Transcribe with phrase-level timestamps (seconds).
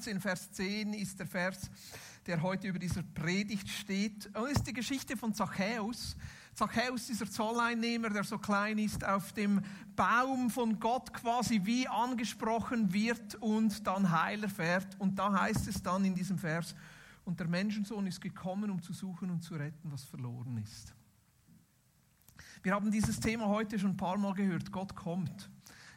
[0.00, 1.70] 19, Vers 10 ist der Vers,
[2.26, 4.34] der heute über dieser Predigt steht.
[4.34, 6.16] Und ist die Geschichte von Zachäus.
[6.54, 9.60] Zachäus, dieser Zolleinnehmer, der so klein ist, auf dem
[9.96, 14.98] Baum von Gott quasi wie angesprochen wird und dann Heiler fährt.
[14.98, 16.74] Und da heißt es dann in diesem Vers,
[17.26, 20.94] und der Menschensohn ist gekommen, um zu suchen und zu retten, was verloren ist.
[22.62, 24.72] Wir haben dieses Thema heute schon ein paar Mal gehört.
[24.72, 25.50] Gott kommt.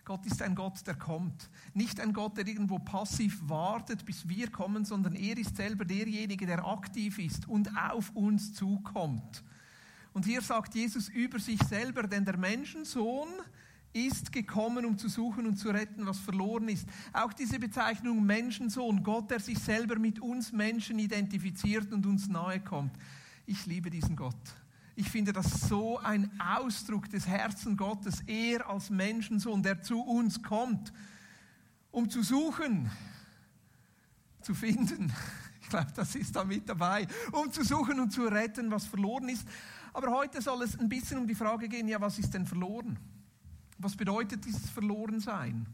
[0.06, 1.50] Gott ist ein Gott, der kommt.
[1.74, 6.46] Nicht ein Gott, der irgendwo passiv wartet, bis wir kommen, sondern er ist selber derjenige,
[6.46, 9.44] der aktiv ist und auf uns zukommt.
[10.12, 13.30] Und hier sagt Jesus über sich selber, denn der Menschensohn
[13.94, 16.88] ist gekommen, um zu suchen und zu retten, was verloren ist.
[17.14, 22.60] Auch diese Bezeichnung Menschensohn, Gott, der sich selber mit uns Menschen identifiziert und uns nahe
[22.60, 22.94] kommt.
[23.46, 24.36] Ich liebe diesen Gott.
[24.96, 30.44] Ich finde das so ein Ausdruck des Herzen Gottes, er als Menschensohn, der zu uns
[30.44, 30.94] kommt,
[31.90, 32.92] um zu suchen,
[34.42, 35.12] zu finden.
[35.64, 39.30] Ich glaube, das ist da mit dabei, um zu suchen und zu retten, was verloren
[39.30, 39.48] ist.
[39.94, 43.00] Aber heute soll es ein bisschen um die Frage gehen, ja, was ist denn verloren?
[43.80, 45.66] Was bedeutet dieses Verlorensein?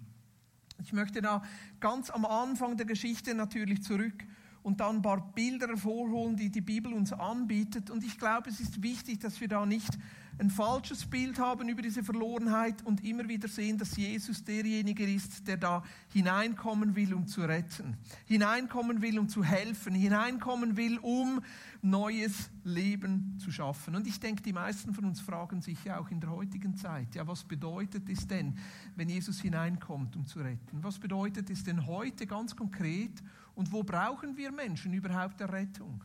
[0.82, 1.44] Ich möchte da
[1.82, 4.24] ganz am Anfang der Geschichte natürlich zurück
[4.64, 7.90] und dann ein paar Bilder hervorholen, die die Bibel uns anbietet.
[7.90, 9.98] Und ich glaube, es ist wichtig, dass wir da nicht
[10.40, 15.46] ein falsches Bild haben über diese Verlorenheit und immer wieder sehen, dass Jesus derjenige ist,
[15.48, 21.42] der da hineinkommen will, um zu retten, hineinkommen will, um zu helfen, hineinkommen will, um
[21.82, 23.96] neues Leben zu schaffen.
[23.96, 27.16] Und ich denke, die meisten von uns fragen sich ja auch in der heutigen Zeit,
[27.16, 28.58] ja, was bedeutet es denn,
[28.96, 30.84] wenn Jesus hineinkommt, um zu retten?
[30.84, 33.22] Was bedeutet es denn heute ganz konkret
[33.60, 36.02] und wo brauchen wir Menschen überhaupt der Rettung?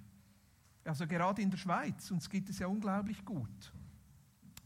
[0.85, 3.73] Also gerade in der Schweiz, uns geht es ja unglaublich gut.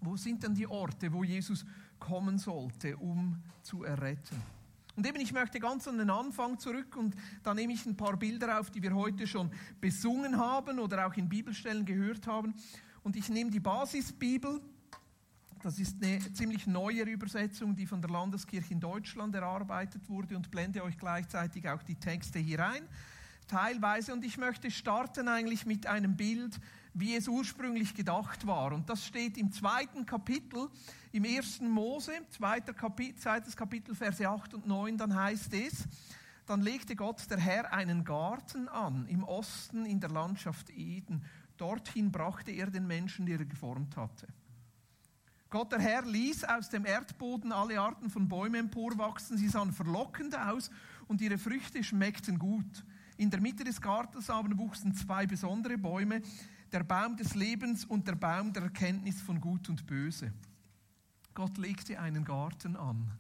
[0.00, 1.66] Wo sind denn die Orte, wo Jesus
[1.98, 4.40] kommen sollte, um zu erretten?
[4.96, 8.16] Und eben, ich möchte ganz an den Anfang zurück und da nehme ich ein paar
[8.16, 9.50] Bilder auf, die wir heute schon
[9.82, 12.54] besungen haben oder auch in Bibelstellen gehört haben.
[13.02, 14.62] Und ich nehme die Basisbibel,
[15.62, 20.50] das ist eine ziemlich neue Übersetzung, die von der Landeskirche in Deutschland erarbeitet wurde und
[20.50, 22.82] blende euch gleichzeitig auch die Texte hier ein,
[23.46, 24.12] teilweise.
[24.12, 26.58] Und ich möchte starten eigentlich mit einem Bild,
[26.94, 28.72] wie es ursprünglich gedacht war.
[28.72, 30.68] Und das steht im zweiten Kapitel,
[31.12, 35.86] im ersten Mose, zweiter Kapitel, zweites Kapitel, Verse 8 und 9, dann heißt es,
[36.46, 41.24] dann legte Gott der Herr einen Garten an, im Osten in der Landschaft Eden.
[41.56, 44.28] Dorthin brachte er den Menschen, die er geformt hatte.
[45.50, 49.38] Gott der Herr ließ aus dem Erdboden alle Arten von Bäumen emporwachsen.
[49.38, 50.70] Sie sahen verlockend aus
[51.06, 52.84] und ihre Früchte schmeckten gut.
[53.16, 56.20] In der Mitte des Gartens aber wuchsen zwei besondere Bäume,
[56.70, 60.32] der Baum des Lebens und der Baum der Erkenntnis von Gut und Böse.
[61.32, 63.10] Gott legte einen Garten an.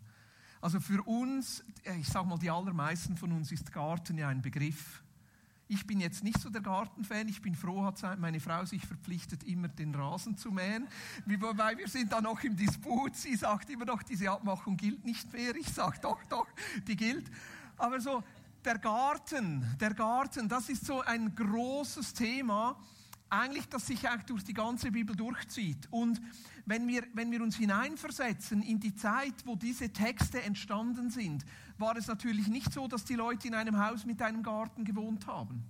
[0.60, 1.64] Also für uns,
[1.98, 5.02] ich sage mal, die allermeisten von uns ist Garten ja ein Begriff.
[5.70, 7.28] Ich bin jetzt nicht so der Gartenfan.
[7.28, 10.88] Ich bin froh, hat meine Frau sich verpflichtet, immer den Rasen zu mähen.
[11.26, 13.14] Wobei wir sind da noch im Disput.
[13.14, 15.54] Sie sagt immer noch, diese Abmachung gilt nicht mehr.
[15.56, 16.46] Ich sage doch, doch,
[16.86, 17.30] die gilt.
[17.76, 18.24] Aber so,
[18.64, 22.76] der Garten, der Garten, das ist so ein großes Thema
[23.30, 25.86] eigentlich, das sich auch durch die ganze Bibel durchzieht.
[25.90, 26.20] Und
[26.66, 31.44] wenn wir, wenn wir uns hineinversetzen in die Zeit, wo diese Texte entstanden sind,
[31.78, 35.26] war es natürlich nicht so, dass die Leute in einem Haus mit einem Garten gewohnt
[35.26, 35.64] haben.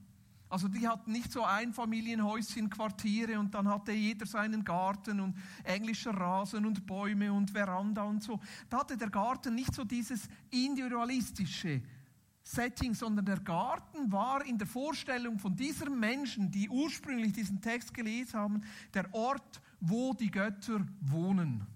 [0.50, 6.12] Also die hatten nicht so Einfamilienhäuschen, Quartiere und dann hatte jeder seinen Garten und englischer
[6.12, 8.40] Rasen und Bäume und Veranda und so.
[8.70, 11.82] Da hatte der Garten nicht so dieses individualistische,
[12.48, 17.92] Setting, sondern der Garten war in der Vorstellung von dieser Menschen, die ursprünglich diesen Text
[17.92, 18.62] gelesen haben,
[18.94, 21.66] der Ort, wo die Götter wohnen.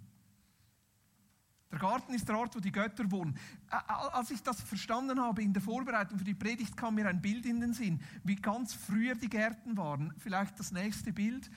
[1.71, 3.39] Der Garten ist der Ort, wo die Götter wohnen.
[3.69, 7.45] Als ich das verstanden habe in der Vorbereitung für die Predigt, kam mir ein Bild
[7.45, 10.15] in den Sinn, wie ganz früher die Gärten waren.
[10.17, 11.51] Vielleicht das nächste Bild.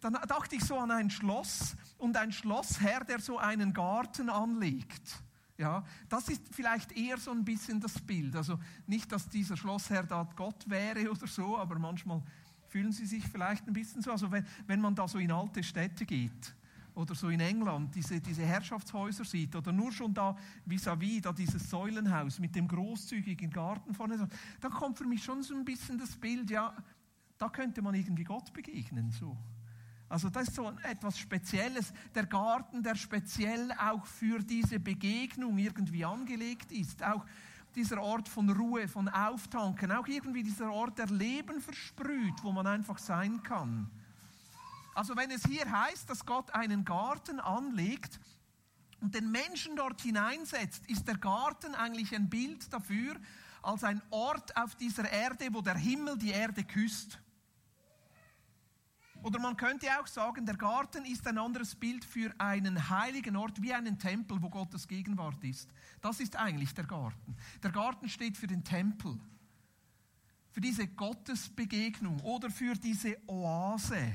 [0.00, 5.23] Dann dachte ich so an ein Schloss und ein Schlossherr, der so einen Garten anlegt.
[5.56, 8.34] Ja, das ist vielleicht eher so ein bisschen das Bild.
[8.34, 12.22] Also nicht, dass dieser Schlossherr da Gott wäre oder so, aber manchmal
[12.68, 14.10] fühlen sie sich vielleicht ein bisschen so.
[14.10, 16.54] Also wenn, wenn man da so in alte Städte geht
[16.94, 20.36] oder so in England diese, diese Herrschaftshäuser sieht oder nur schon da
[20.66, 24.28] vis-à-vis, -vis, da dieses Säulenhaus mit dem großzügigen Garten vorne,
[24.60, 26.74] da kommt für mich schon so ein bisschen das Bild, ja,
[27.38, 29.36] da könnte man irgendwie Gott begegnen, so.
[30.08, 31.92] Also das ist so etwas Spezielles.
[32.14, 37.02] Der Garten, der speziell auch für diese Begegnung irgendwie angelegt ist.
[37.02, 37.24] Auch
[37.74, 39.90] dieser Ort von Ruhe, von Auftanken.
[39.92, 43.90] Auch irgendwie dieser Ort, der Leben versprüht, wo man einfach sein kann.
[44.94, 48.20] Also wenn es hier heißt, dass Gott einen Garten anlegt
[49.00, 53.16] und den Menschen dort hineinsetzt, ist der Garten eigentlich ein Bild dafür,
[53.62, 57.18] als ein Ort auf dieser Erde, wo der Himmel die Erde küsst.
[59.24, 63.62] Oder man könnte auch sagen, der Garten ist ein anderes Bild für einen heiligen Ort,
[63.62, 65.70] wie einen Tempel, wo Gottes Gegenwart ist.
[66.02, 67.34] Das ist eigentlich der Garten.
[67.62, 69.18] Der Garten steht für den Tempel,
[70.50, 74.14] für diese Gottesbegegnung oder für diese Oase.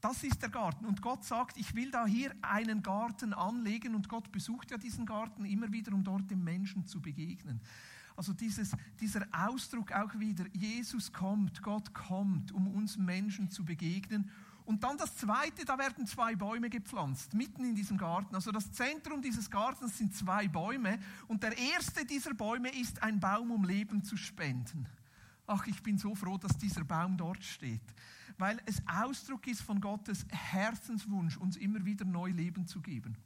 [0.00, 0.86] Das ist der Garten.
[0.86, 5.04] Und Gott sagt, ich will da hier einen Garten anlegen und Gott besucht ja diesen
[5.04, 7.60] Garten immer wieder, um dort dem Menschen zu begegnen.
[8.18, 14.28] Also dieses, dieser Ausdruck auch wieder, Jesus kommt, Gott kommt, um uns Menschen zu begegnen.
[14.64, 18.34] Und dann das Zweite, da werden zwei Bäume gepflanzt, mitten in diesem Garten.
[18.34, 20.98] Also das Zentrum dieses Gartens sind zwei Bäume.
[21.28, 24.88] Und der erste dieser Bäume ist ein Baum, um Leben zu spenden.
[25.46, 27.94] Ach, ich bin so froh, dass dieser Baum dort steht,
[28.36, 33.16] weil es Ausdruck ist von Gottes Herzenswunsch, uns immer wieder neu Leben zu geben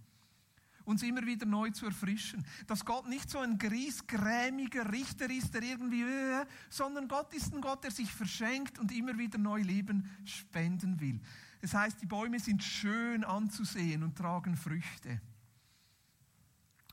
[0.84, 2.44] uns immer wieder neu zu erfrischen.
[2.66, 7.60] Dass Gott nicht so ein griesgrämiger Richter ist, der irgendwie, äh, sondern Gott ist ein
[7.60, 11.20] Gott, der sich verschenkt und immer wieder neu Leben spenden will.
[11.60, 15.20] Das heißt, die Bäume sind schön anzusehen und tragen Früchte.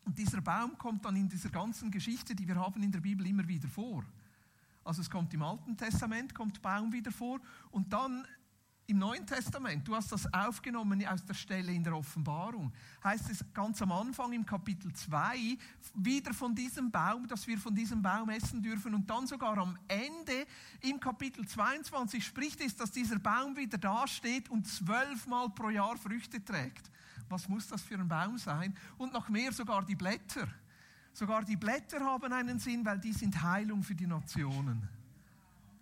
[0.05, 3.25] Und dieser Baum kommt dann in dieser ganzen Geschichte, die wir haben in der Bibel,
[3.27, 4.03] immer wieder vor.
[4.83, 7.39] Also es kommt im Alten Testament, kommt Baum wieder vor
[7.69, 8.25] und dann
[8.89, 13.45] im Neuen Testament, du hast das aufgenommen aus der Stelle in der Offenbarung, heißt es
[13.53, 15.57] ganz am Anfang im Kapitel 2
[15.93, 19.77] wieder von diesem Baum, dass wir von diesem Baum essen dürfen und dann sogar am
[19.87, 20.47] Ende
[20.81, 26.43] im Kapitel 22 spricht es, dass dieser Baum wieder dasteht und zwölfmal pro Jahr Früchte
[26.43, 26.89] trägt.
[27.29, 28.75] Was muss das für ein Baum sein?
[28.97, 30.47] Und noch mehr sogar die Blätter.
[31.13, 34.98] Sogar die Blätter haben einen Sinn, weil die sind Heilung für die Nationen.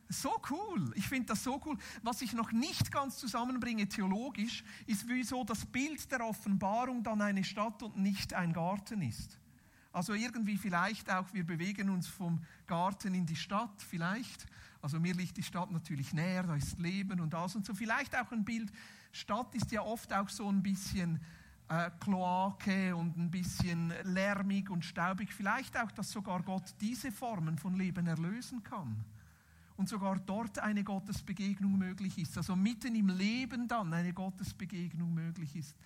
[0.10, 0.94] So cool.
[0.96, 1.78] Ich finde das so cool.
[2.02, 7.44] Was ich noch nicht ganz zusammenbringe theologisch, ist, wieso das Bild der Offenbarung dann eine
[7.44, 9.38] Stadt und nicht ein Garten ist.
[9.92, 14.46] Also irgendwie vielleicht auch, wir bewegen uns vom Garten in die Stadt, vielleicht.
[14.82, 17.74] Also mir liegt die Stadt natürlich näher, da ist Leben und das und so.
[17.74, 18.72] Vielleicht auch ein Bild,
[19.12, 21.20] Stadt ist ja oft auch so ein bisschen
[21.68, 25.34] äh, Kloake und ein bisschen lärmig und staubig.
[25.34, 29.04] Vielleicht auch, dass sogar Gott diese Formen von Leben erlösen kann
[29.78, 32.36] und sogar dort eine Gottesbegegnung möglich ist.
[32.38, 35.78] Also mitten im Leben dann eine Gottesbegegnung möglich ist.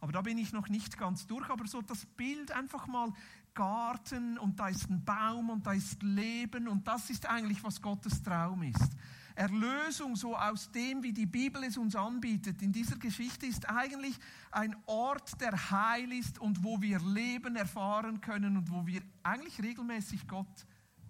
[0.00, 1.48] Aber da bin ich noch nicht ganz durch.
[1.48, 3.12] Aber so das Bild einfach mal
[3.54, 7.80] Garten und da ist ein Baum und da ist Leben und das ist eigentlich, was
[7.80, 8.90] Gottes Traum ist.
[9.34, 14.18] Erlösung so aus dem, wie die Bibel es uns anbietet, in dieser Geschichte ist eigentlich
[14.50, 19.62] ein Ort, der heil ist und wo wir Leben erfahren können und wo wir eigentlich
[19.62, 20.66] regelmäßig Gott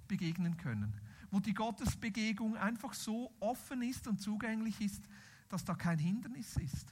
[0.06, 0.92] begegnen können
[1.30, 5.02] wo die Gottesbegegnung einfach so offen ist und zugänglich ist,
[5.48, 6.86] dass da kein Hindernis ist.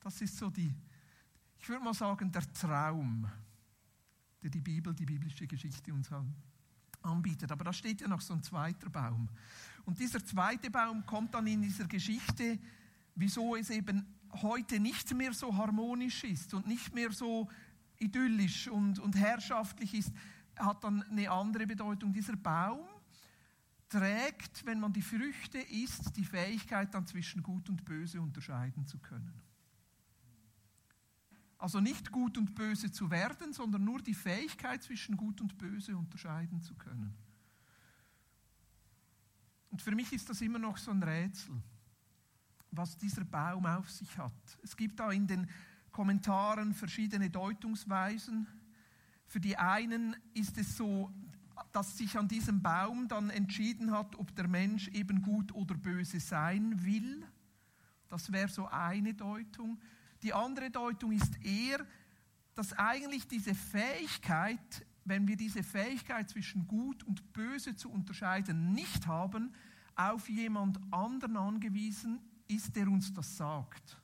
[0.00, 0.74] Das ist so die,
[1.58, 3.26] ich würde mal sagen, der Traum,
[4.42, 6.08] der die Bibel, die biblische Geschichte uns
[7.02, 7.52] anbietet.
[7.52, 9.28] Aber da steht ja noch so ein zweiter Baum.
[9.84, 12.58] Und dieser zweite Baum kommt dann in dieser Geschichte,
[13.14, 14.06] wieso es eben
[14.42, 17.48] heute nicht mehr so harmonisch ist und nicht mehr so
[17.98, 20.12] idyllisch und, und herrschaftlich ist,
[20.56, 22.12] hat dann eine andere Bedeutung.
[22.12, 22.86] Dieser Baum
[23.90, 28.98] trägt, wenn man die Früchte isst, die Fähigkeit dann zwischen Gut und Böse unterscheiden zu
[28.98, 29.42] können.
[31.58, 35.94] Also nicht gut und böse zu werden, sondern nur die Fähigkeit zwischen Gut und Böse
[35.94, 37.14] unterscheiden zu können.
[39.70, 41.54] Und für mich ist das immer noch so ein Rätsel,
[42.70, 44.32] was dieser Baum auf sich hat.
[44.62, 45.50] Es gibt da in den
[45.92, 48.46] Kommentaren verschiedene Deutungsweisen.
[49.26, 51.12] Für die einen ist es so,
[51.72, 56.20] dass sich an diesem Baum dann entschieden hat, ob der Mensch eben gut oder böse
[56.20, 57.24] sein will.
[58.08, 59.80] Das wäre so eine Deutung.
[60.22, 61.86] Die andere Deutung ist eher,
[62.54, 69.06] dass eigentlich diese Fähigkeit, wenn wir diese Fähigkeit zwischen gut und böse zu unterscheiden nicht
[69.06, 69.54] haben,
[69.94, 73.96] auf jemand anderen angewiesen ist, der uns das sagt.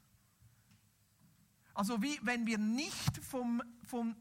[1.75, 4.16] Also wie wenn wir nicht vom, vom,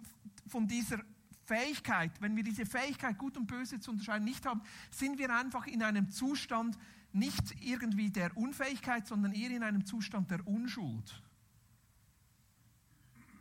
[0.48, 1.00] von dieser
[1.46, 4.62] Fähigkeit, wenn wir diese Fähigkeit, gut und böse zu unterscheiden, nicht haben,
[4.92, 6.78] sind wir einfach in einem Zustand
[7.14, 11.22] nicht irgendwie der Unfähigkeit, sondern eher in einem Zustand der Unschuld.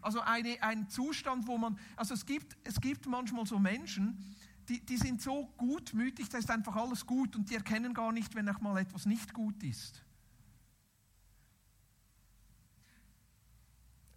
[0.01, 4.37] Also eine, ein Zustand, wo man, also es gibt, es gibt manchmal so Menschen,
[4.69, 8.35] die, die sind so gutmütig, da ist einfach alles gut und die erkennen gar nicht,
[8.35, 10.05] wenn auch mal etwas nicht gut ist.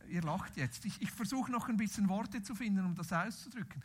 [0.10, 0.86] Ihr lacht jetzt.
[0.86, 3.82] Ich, ich versuche noch ein bisschen Worte zu finden, um das auszudrücken.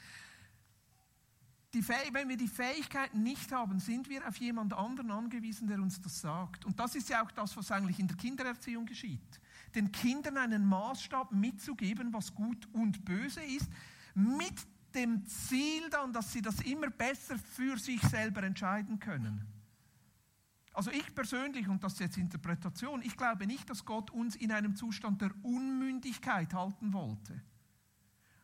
[2.12, 6.20] Wenn wir die Fähigkeit nicht haben, sind wir auf jemand anderen angewiesen, der uns das
[6.20, 6.66] sagt.
[6.66, 9.40] Und das ist ja auch das, was eigentlich in der Kindererziehung geschieht.
[9.74, 13.70] Den Kindern einen Maßstab mitzugeben, was gut und böse ist,
[14.14, 19.51] mit dem Ziel dann, dass sie das immer besser für sich selber entscheiden können.
[20.72, 24.50] Also ich persönlich, und das ist jetzt Interpretation, ich glaube nicht, dass Gott uns in
[24.52, 27.42] einem Zustand der Unmündigkeit halten wollte.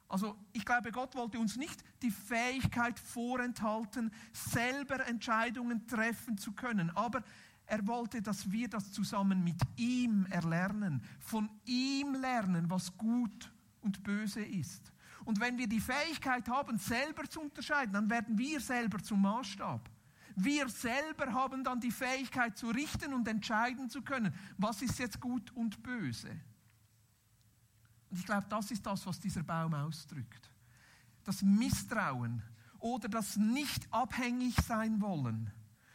[0.09, 6.91] Also ich glaube, Gott wollte uns nicht die Fähigkeit vorenthalten, selber Entscheidungen treffen zu können,
[6.91, 7.23] aber
[7.67, 14.03] er wollte, dass wir das zusammen mit ihm erlernen, von ihm lernen, was gut und
[14.03, 14.93] böse ist.
[15.27, 19.91] Und wenn wir die Fähigkeit haben, selber zu unterscheiden, dann werden wir selber zum Maßstab.
[20.41, 25.21] Wir selber haben dann die Fähigkeit zu richten und entscheiden zu können, was ist jetzt
[25.21, 26.31] gut und böse.
[28.09, 30.49] Und ich glaube, das ist das, was dieser Baum ausdrückt.
[31.25, 32.41] Das Misstrauen
[32.79, 35.51] oder das nicht abhängig sein wollen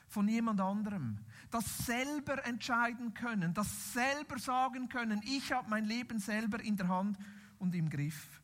[0.10, 1.20] von jemand anderem.
[1.50, 6.90] Das selber entscheiden können, das selber sagen können, ich habe mein Leben selber in der
[6.90, 7.18] Hand
[7.60, 8.43] und im Griff.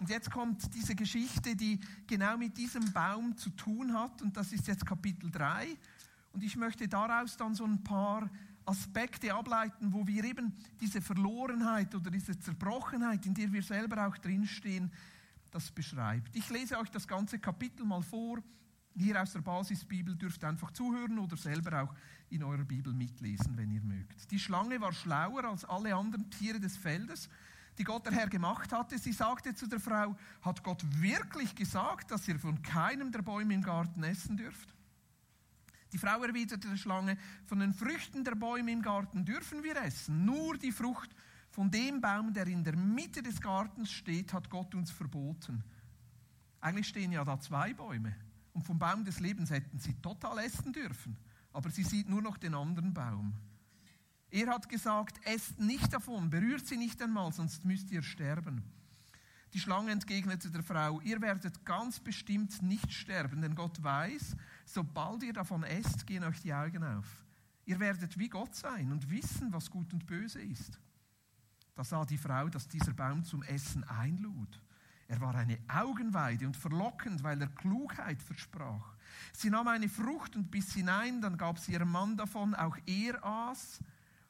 [0.00, 4.22] Und jetzt kommt diese Geschichte, die genau mit diesem Baum zu tun hat.
[4.22, 5.76] Und das ist jetzt Kapitel 3.
[6.32, 8.30] Und ich möchte daraus dann so ein paar
[8.64, 14.16] Aspekte ableiten, wo wir eben diese Verlorenheit oder diese Zerbrochenheit, in der wir selber auch
[14.18, 14.92] drinstehen,
[15.50, 16.36] das beschreibt.
[16.36, 18.38] Ich lese euch das ganze Kapitel mal vor.
[18.94, 21.94] Hier aus der Basisbibel dürft ihr einfach zuhören oder selber auch
[22.30, 24.30] in eurer Bibel mitlesen, wenn ihr mögt.
[24.30, 27.28] Die Schlange war schlauer als alle anderen Tiere des Feldes
[27.78, 28.98] die Gott der Herr gemacht hatte.
[28.98, 33.54] Sie sagte zu der Frau, hat Gott wirklich gesagt, dass ihr von keinem der Bäume
[33.54, 34.74] im Garten essen dürft?
[35.92, 37.16] Die Frau erwiderte der Schlange,
[37.46, 41.14] von den Früchten der Bäume im Garten dürfen wir essen, nur die Frucht
[41.50, 45.64] von dem Baum, der in der Mitte des Gartens steht, hat Gott uns verboten.
[46.60, 48.14] Eigentlich stehen ja da zwei Bäume
[48.52, 51.16] und vom Baum des Lebens hätten sie total essen dürfen,
[51.52, 53.34] aber sie sieht nur noch den anderen Baum.
[54.30, 58.62] Er hat gesagt, esst nicht davon, berührt sie nicht einmal, sonst müsst ihr sterben.
[59.54, 65.22] Die Schlange entgegnete der Frau, ihr werdet ganz bestimmt nicht sterben, denn Gott weiß, sobald
[65.22, 67.24] ihr davon esst, gehen euch die Augen auf.
[67.64, 70.78] Ihr werdet wie Gott sein und wissen, was gut und böse ist.
[71.74, 74.60] Da sah die Frau, dass dieser Baum zum Essen einlud.
[75.06, 78.94] Er war eine Augenweide und verlockend, weil er Klugheit versprach.
[79.32, 83.24] Sie nahm eine Frucht und biss hinein, dann gab sie ihrem Mann davon, auch er
[83.24, 83.80] aß.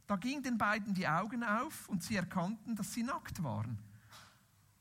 [0.09, 3.79] Da gingen den beiden die Augen auf und sie erkannten, dass sie nackt waren.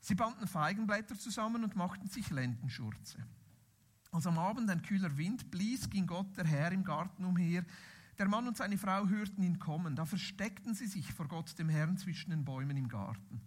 [0.00, 3.18] Sie banden Feigenblätter zusammen und machten sich Lendenschurze.
[4.10, 7.62] Als am Abend ein kühler Wind blies, ging Gott der Herr im Garten umher.
[8.16, 9.94] Der Mann und seine Frau hörten ihn kommen.
[9.96, 13.42] Da versteckten sie sich vor Gott, dem Herrn, zwischen den Bäumen im Garten.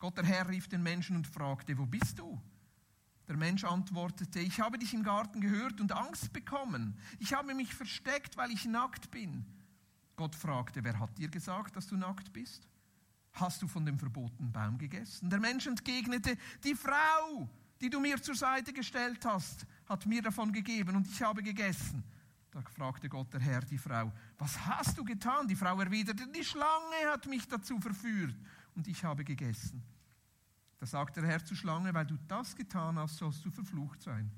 [0.00, 2.42] Gott der Herr rief den Menschen und fragte, wo bist du?
[3.28, 6.98] Der Mensch antwortete, ich habe dich im Garten gehört und Angst bekommen.
[7.20, 9.46] Ich habe mich versteckt, weil ich nackt bin.
[10.22, 12.68] Gott fragte, wer hat dir gesagt, dass du nackt bist?
[13.32, 15.28] Hast du von dem verbotenen Baum gegessen?
[15.28, 17.50] Der Mensch entgegnete, die Frau,
[17.80, 22.04] die du mir zur Seite gestellt hast, hat mir davon gegeben und ich habe gegessen.
[22.52, 25.48] Da fragte Gott der Herr die Frau, was hast du getan?
[25.48, 28.36] Die Frau erwiderte, die Schlange hat mich dazu verführt
[28.76, 29.82] und ich habe gegessen.
[30.78, 34.30] Da sagte der Herr zur Schlange, weil du das getan hast, sollst du verflucht sein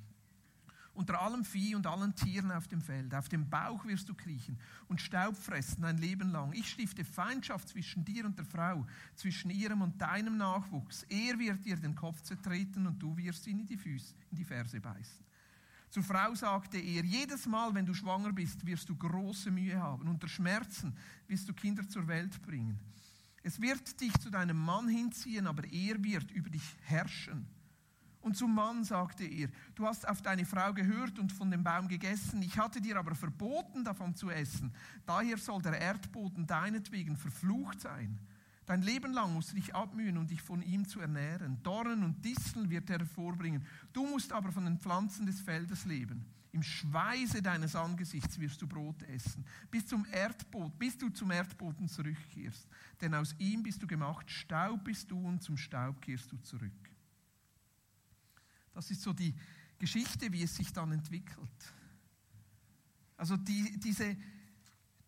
[0.94, 3.14] unter allem Vieh und allen Tieren auf dem Feld.
[3.14, 4.58] Auf dem Bauch wirst du kriechen
[4.88, 6.52] und Staub fressen ein Leben lang.
[6.52, 8.86] Ich stifte Feindschaft zwischen dir und der Frau,
[9.16, 11.02] zwischen ihrem und deinem Nachwuchs.
[11.08, 14.44] Er wird dir den Kopf zertreten und du wirst ihn in die, Füße, in die
[14.44, 15.24] Ferse beißen.
[15.90, 20.08] Zur Frau sagte er, jedes Mal, wenn du schwanger bist, wirst du große Mühe haben.
[20.08, 20.96] Unter Schmerzen
[21.28, 22.80] wirst du Kinder zur Welt bringen.
[23.44, 27.46] Es wird dich zu deinem Mann hinziehen, aber er wird über dich herrschen.
[28.24, 31.88] Und zum Mann sagte er, du hast auf deine Frau gehört und von dem Baum
[31.88, 34.72] gegessen, ich hatte dir aber verboten, davon zu essen.
[35.04, 38.18] Daher soll der Erdboden deinetwegen verflucht sein.
[38.64, 41.62] Dein Leben lang musst du dich abmühen, um dich von ihm zu ernähren.
[41.62, 43.66] Dornen und Disteln wird er hervorbringen.
[43.92, 46.24] Du musst aber von den Pflanzen des Feldes leben.
[46.52, 51.88] Im Schweiße deines Angesichts wirst du Brot essen, bis, zum Erdboden, bis du zum Erdboden
[51.88, 52.66] zurückkehrst.
[53.02, 56.93] Denn aus ihm bist du gemacht, Staub bist du und zum Staub kehrst du zurück.
[58.74, 59.34] Das ist so die
[59.78, 61.72] Geschichte, wie es sich dann entwickelt.
[63.16, 64.16] Also die, diese,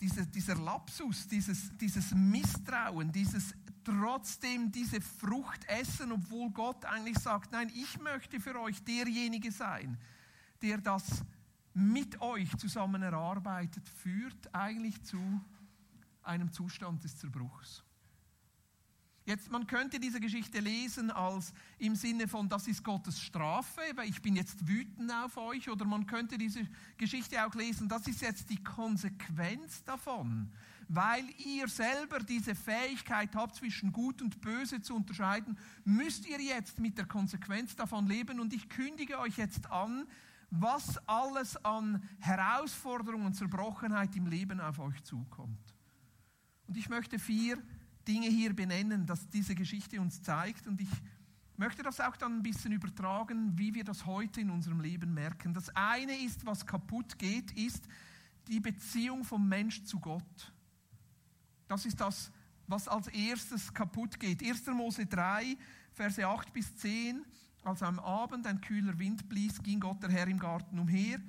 [0.01, 3.55] diese, dieser Lapsus, dieses, dieses Misstrauen, dieses
[3.87, 9.97] trotzdem diese Frucht essen, obwohl Gott eigentlich sagt, nein, ich möchte für euch derjenige sein,
[10.61, 11.25] der das
[11.73, 15.41] mit euch zusammen erarbeitet, führt eigentlich zu
[16.23, 17.85] einem Zustand des Zerbruchs.
[19.27, 24.09] Jetzt, man könnte diese Geschichte lesen als im Sinne von, das ist Gottes Strafe, weil
[24.09, 26.65] ich bin jetzt wütend auf euch, oder man könnte diese
[26.97, 30.53] Geschichte auch lesen, das ist jetzt die Konsequenz davon,
[30.87, 36.79] weil ihr selber diese Fähigkeit habt, zwischen Gut und Böse zu unterscheiden, müsst ihr jetzt
[36.79, 38.39] mit der Konsequenz davon leben.
[38.39, 40.07] Und ich kündige euch jetzt an,
[40.51, 45.75] was alles an Herausforderungen und Zerbrochenheit im Leben auf euch zukommt.
[46.69, 47.61] Und ich möchte vier
[48.07, 50.67] Dinge hier benennen, dass diese Geschichte uns zeigt.
[50.67, 50.89] Und ich
[51.57, 55.55] möchte das auch dann ein bisschen übertragen, wie wir das heute in unserem Leben merken.
[55.55, 57.89] Das eine ist, was kaputt geht, ist
[58.49, 60.53] die Beziehung vom Mensch zu Gott.
[61.69, 62.31] Das ist das,
[62.69, 64.43] was als erstes kaputt geht.
[64.43, 64.67] 1.
[64.67, 65.57] Mose 3,
[65.93, 67.25] Verse 8 bis 10.
[67.65, 71.21] Als am Abend ein kühler Wind blies, ging Gott der Herr im Garten umher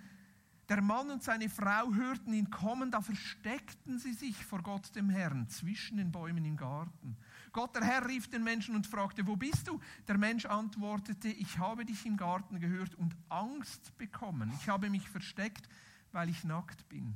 [0.70, 5.10] der Mann und seine Frau hörten ihn kommen, da versteckten sie sich vor Gott dem
[5.10, 7.18] Herrn zwischen den Bäumen im Garten.
[7.54, 9.80] Gott der Herr rief den Menschen und fragte, wo bist du?
[10.08, 14.52] Der Mensch antwortete, ich habe dich im Garten gehört und Angst bekommen.
[14.60, 15.70] Ich habe mich versteckt,
[16.12, 17.16] weil ich nackt bin.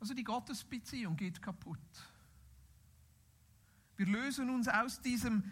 [0.00, 1.78] Also die Gottesbeziehung geht kaputt.
[3.96, 5.42] Wir lösen uns aus diesem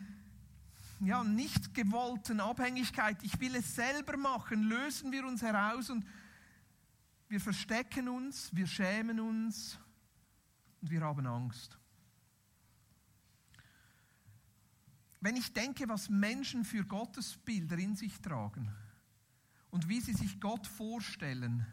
[1.01, 6.05] ja, nicht gewollten Abhängigkeit, ich will es selber machen, lösen wir uns heraus und
[7.29, 9.79] wir verstecken uns, wir schämen uns
[10.81, 11.79] und wir haben Angst.
[15.21, 18.71] Wenn ich denke, was Menschen für Gottesbilder in sich tragen
[19.71, 21.67] und wie sie sich Gott vorstellen,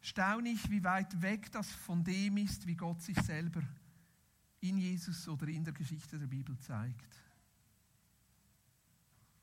[0.00, 3.62] staune ich, wie weit weg das von dem ist, wie Gott sich selber
[4.64, 7.22] in Jesus oder in der Geschichte der Bibel zeigt.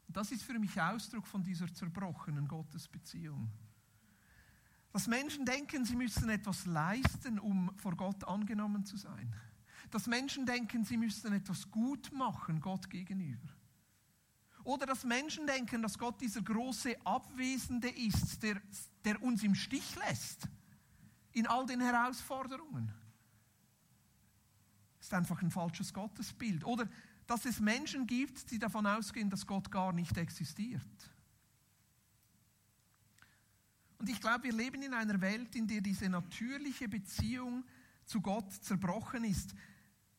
[0.08, 3.50] Das ist für mich Ausdruck von dieser zerbrochenen Gottesbeziehung.
[4.92, 9.34] Dass Menschen denken, sie müssen etwas leisten, um vor Gott angenommen zu sein.
[9.92, 13.48] Dass Menschen denken, sie müssten etwas gut machen Gott gegenüber.
[14.64, 18.62] Oder dass Menschen denken, dass Gott dieser große Abwesende ist, der,
[19.06, 20.48] der uns im Stich lässt
[21.32, 22.92] in all den Herausforderungen
[25.02, 26.64] ist einfach ein falsches Gottesbild.
[26.64, 26.88] Oder
[27.28, 30.82] dass es Menschen gibt, die davon ausgehen, dass Gott gar nicht existiert.
[33.98, 37.64] Und ich glaube, wir leben in einer Welt, in der diese natürliche Beziehung
[38.06, 39.54] zu Gott zerbrochen ist.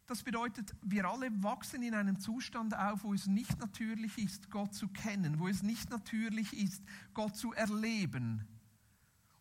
[0.06, 4.74] Das bedeutet, wir alle wachsen in einem Zustand auf, wo es nicht natürlich ist, Gott
[4.74, 6.82] zu kennen, wo es nicht natürlich ist,
[7.14, 8.46] Gott zu erleben.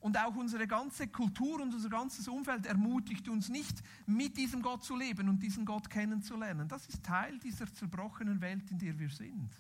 [0.02, 4.84] Und auch unsere ganze Kultur und unser ganzes Umfeld ermutigt uns nicht, mit diesem Gott
[4.84, 6.68] zu leben und diesen Gott kennenzulernen.
[6.68, 9.52] Das ist Teil dieser zerbrochenen Welt, in der wir sind.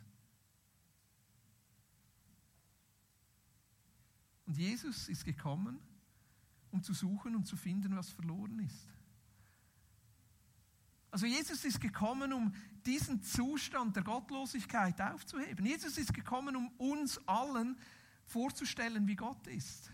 [4.48, 5.80] Und Jesus ist gekommen,
[6.72, 8.88] um zu suchen und zu finden, was verloren ist.
[11.12, 12.52] Also Jesus ist gekommen, um
[12.86, 15.66] diesen Zustand der Gottlosigkeit aufzuheben.
[15.66, 17.78] Jesus ist gekommen, um uns allen
[18.26, 19.92] vorzustellen, wie Gott ist.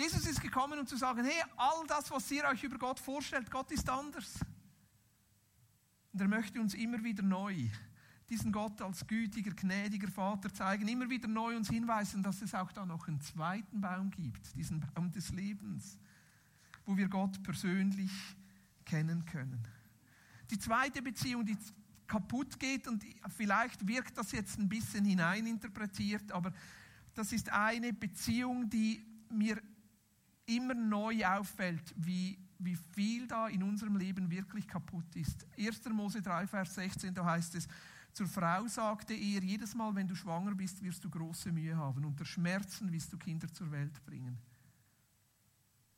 [0.00, 3.50] Jesus ist gekommen, um zu sagen, hey, all das, was ihr euch über Gott vorstellt,
[3.50, 4.40] Gott ist anders.
[6.12, 7.68] Und er möchte uns immer wieder neu
[8.30, 12.70] diesen Gott als gütiger, gnädiger Vater zeigen, immer wieder neu uns hinweisen, dass es auch
[12.72, 15.98] da noch einen zweiten Baum gibt, diesen Baum des Lebens,
[16.86, 18.12] wo wir Gott persönlich
[18.84, 19.60] kennen können.
[20.48, 21.58] Die zweite Beziehung, die
[22.06, 23.04] kaputt geht und
[23.36, 26.52] vielleicht wirkt das jetzt ein bisschen hineininterpretiert, aber
[27.14, 29.60] das ist eine Beziehung, die mir
[30.56, 35.46] immer neu auffällt, wie, wie viel da in unserem Leben wirklich kaputt ist.
[35.58, 35.88] 1.
[35.90, 37.68] Mose 3, Vers 16, da heißt es,
[38.12, 42.04] zur Frau sagte er, jedes Mal, wenn du schwanger bist, wirst du große Mühe haben.
[42.04, 44.36] Unter Schmerzen wirst du Kinder zur Welt bringen.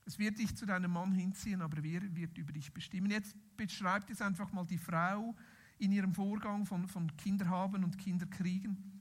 [0.05, 3.11] Es wird dich zu deinem Mann hinziehen, aber wer wird über dich bestimmen?
[3.11, 5.35] Jetzt beschreibt es einfach mal die Frau
[5.79, 9.01] in ihrem Vorgang von, von Kinder haben und Kinder kriegen.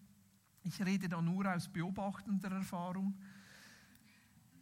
[0.63, 3.15] Ich rede da nur aus beobachtender Erfahrung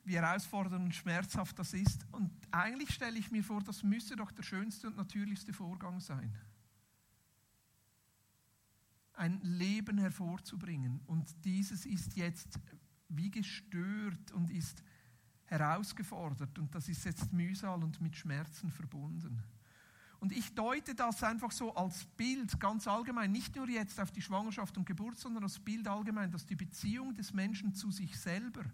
[0.09, 2.03] wie herausfordernd und schmerzhaft das ist.
[2.11, 6.35] Und eigentlich stelle ich mir vor, das müsste doch der schönste und natürlichste Vorgang sein.
[9.13, 11.01] Ein Leben hervorzubringen.
[11.05, 12.59] Und dieses ist jetzt
[13.07, 14.81] wie gestört und ist
[15.45, 16.57] herausgefordert.
[16.57, 19.43] Und das ist jetzt Mühsal und mit Schmerzen verbunden.
[20.19, 24.23] Und ich deute das einfach so als Bild ganz allgemein, nicht nur jetzt auf die
[24.23, 28.65] Schwangerschaft und Geburt, sondern als Bild allgemein, dass die Beziehung des Menschen zu sich selber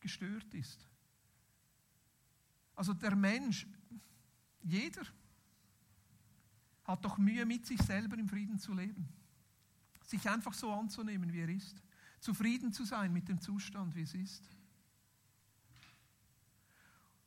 [0.00, 0.86] gestört ist.
[2.74, 3.66] Also der Mensch,
[4.62, 5.02] jeder,
[6.84, 9.08] hat doch Mühe mit sich selber im Frieden zu leben.
[10.02, 11.82] Sich einfach so anzunehmen, wie er ist.
[12.20, 14.48] Zufrieden zu sein mit dem Zustand, wie es ist.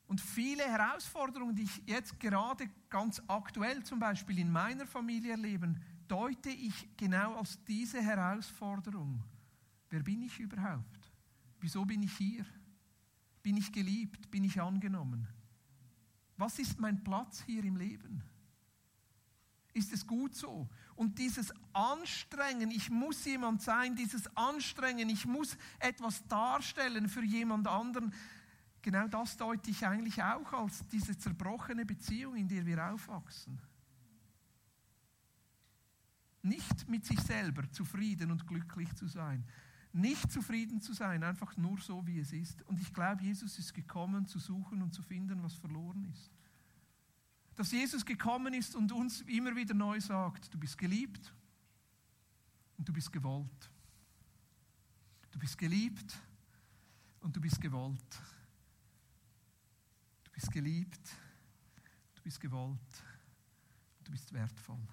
[0.06, 5.74] Und viele Herausforderungen, die ich jetzt gerade ganz aktuell zum Beispiel in meiner Familie erlebe,
[6.06, 9.22] deute ich genau als diese Herausforderung.
[9.88, 11.10] Wer bin ich überhaupt?
[11.60, 12.44] Wieso bin ich hier?
[13.44, 14.30] Bin ich geliebt?
[14.30, 15.28] Bin ich angenommen?
[16.38, 18.24] Was ist mein Platz hier im Leben?
[19.74, 20.68] Ist es gut so?
[20.96, 27.68] Und dieses Anstrengen, ich muss jemand sein, dieses Anstrengen, ich muss etwas darstellen für jemand
[27.68, 28.14] anderen,
[28.80, 33.60] genau das deute ich eigentlich auch als diese zerbrochene Beziehung, in der wir aufwachsen.
[36.42, 39.44] Nicht mit sich selber zufrieden und glücklich zu sein.
[39.94, 42.62] Nicht zufrieden zu sein, einfach nur so, wie es ist.
[42.62, 46.32] Und ich glaube, Jesus ist gekommen, zu suchen und zu finden, was verloren ist.
[47.54, 51.32] Dass Jesus gekommen ist und uns immer wieder neu sagt, du bist geliebt
[52.76, 53.70] und du bist gewollt.
[55.30, 56.18] Du bist geliebt
[57.20, 58.20] und du bist gewollt.
[60.24, 61.08] Du bist geliebt,
[62.16, 63.04] du bist gewollt,
[64.02, 64.88] du bist wertvoll.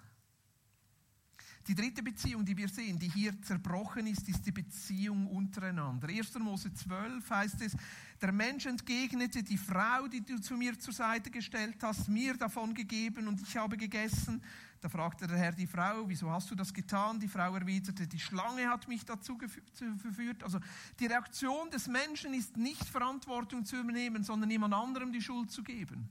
[1.68, 6.08] Die dritte Beziehung, die wir sehen, die hier zerbrochen ist, ist die Beziehung untereinander.
[6.08, 6.40] 1.
[6.40, 7.74] Mose 12 heißt es,
[8.20, 12.74] der Mensch entgegnete, die Frau, die du zu mir zur Seite gestellt hast, mir davon
[12.74, 14.42] gegeben und ich habe gegessen.
[14.80, 17.20] Da fragte der Herr die Frau, wieso hast du das getan?
[17.20, 19.38] Die Frau erwiderte, die Schlange hat mich dazu
[19.98, 20.44] verführt.
[20.44, 20.60] Also
[21.00, 25.62] die Reaktion des Menschen ist nicht Verantwortung zu übernehmen, sondern jemand anderem die Schuld zu
[25.62, 26.10] geben.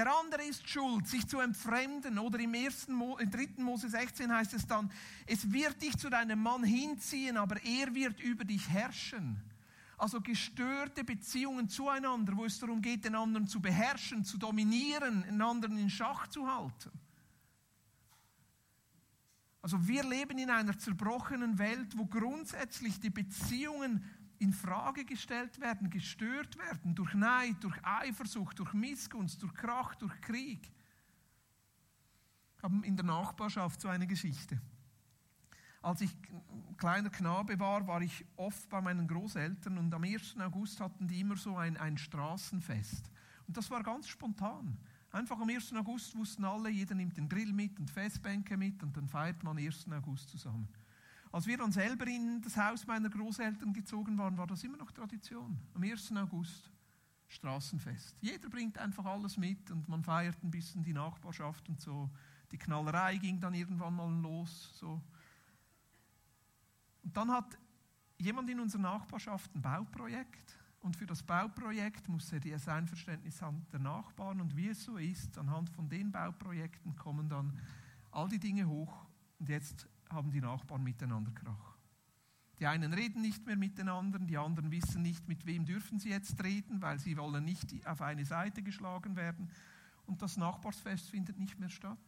[0.00, 2.18] Der andere ist schuld, sich zu entfremden.
[2.18, 3.62] Oder im, ersten im 3.
[3.62, 4.90] Mose 16 heißt es dann,
[5.26, 9.36] es wird dich zu deinem Mann hinziehen, aber er wird über dich herrschen.
[9.98, 15.42] Also gestörte Beziehungen zueinander, wo es darum geht, den anderen zu beherrschen, zu dominieren, den
[15.42, 16.92] anderen in Schach zu halten.
[19.60, 24.02] Also wir leben in einer zerbrochenen Welt, wo grundsätzlich die Beziehungen
[24.40, 30.18] in Frage gestellt werden, gestört werden durch Neid, durch Eifersucht, durch Missgunst, durch Krach, durch
[30.22, 30.72] Krieg.
[32.56, 34.58] Wir haben in der Nachbarschaft so eine Geschichte.
[35.82, 36.16] Als ich
[36.78, 40.36] kleiner Knabe war, war ich oft bei meinen Großeltern und am 1.
[40.40, 43.10] August hatten die immer so ein, ein Straßenfest.
[43.46, 44.78] Und das war ganz spontan.
[45.10, 45.74] Einfach am 1.
[45.74, 49.58] August wussten alle, jeder nimmt den Grill mit und Festbänke mit und dann feiert man
[49.58, 49.86] am 1.
[49.92, 50.68] August zusammen.
[51.32, 54.90] Als wir dann selber in das Haus meiner Großeltern gezogen waren, war das immer noch
[54.90, 55.58] Tradition.
[55.74, 56.12] Am 1.
[56.16, 56.70] August
[57.28, 58.16] Straßenfest.
[58.20, 62.10] Jeder bringt einfach alles mit und man feiert ein bisschen die Nachbarschaft und so.
[62.50, 64.76] Die Knallerei ging dann irgendwann mal los.
[64.80, 65.00] So.
[67.04, 67.56] Und dann hat
[68.18, 73.40] jemand in unserer Nachbarschaft ein Bauprojekt und für das Bauprojekt muss er das Einverständnis
[73.72, 77.58] der Nachbarn und wie es so ist, anhand von den Bauprojekten kommen dann
[78.10, 79.06] all die Dinge hoch
[79.38, 81.76] und jetzt haben die Nachbarn miteinander Krach.
[82.60, 85.98] Die einen reden nicht mehr mit den anderen, die anderen wissen nicht, mit wem dürfen
[85.98, 89.50] sie jetzt reden, weil sie wollen nicht auf eine Seite geschlagen werden.
[90.04, 91.98] Und das Nachbarsfest findet nicht mehr statt.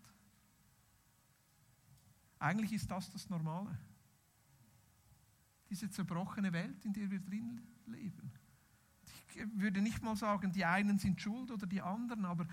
[2.38, 3.78] Eigentlich ist das das Normale.
[5.70, 8.30] Diese zerbrochene Welt, in der wir drin leben.
[9.34, 12.46] Ich würde nicht mal sagen, die einen sind schuld oder die anderen, aber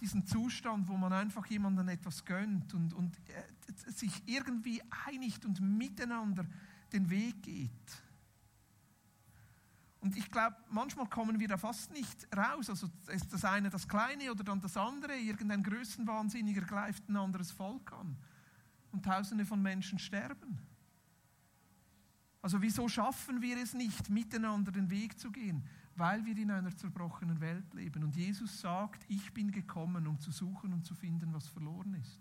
[0.00, 5.60] diesen Zustand, wo man einfach jemandem etwas gönnt und, und äh, sich irgendwie einigt und
[5.60, 6.46] miteinander
[6.92, 7.70] den Weg geht.
[10.04, 12.68] Und ich glaube, manchmal kommen wir da fast nicht raus.
[12.68, 15.16] Also ist das eine das Kleine oder dann das andere.
[15.16, 18.14] Irgendein Größenwahnsinniger greift ein anderes Volk an.
[18.92, 20.58] Und Tausende von Menschen sterben.
[22.42, 25.66] Also wieso schaffen wir es nicht, miteinander den Weg zu gehen?
[25.96, 28.02] Weil wir in einer zerbrochenen Welt leben.
[28.02, 32.20] Und Jesus sagt, ich bin gekommen, um zu suchen und zu finden, was verloren ist.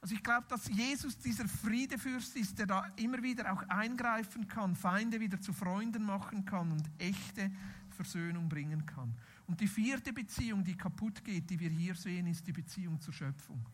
[0.00, 4.74] Also ich glaube, dass Jesus dieser Friedefürst ist, der da immer wieder auch eingreifen kann,
[4.74, 7.50] Feinde wieder zu Freunden machen kann und echte
[7.90, 9.14] Versöhnung bringen kann.
[9.46, 13.12] Und die vierte Beziehung, die kaputt geht, die wir hier sehen, ist die Beziehung zur
[13.12, 13.66] Schöpfung.